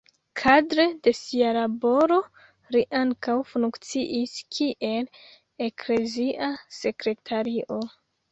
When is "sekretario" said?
6.79-7.81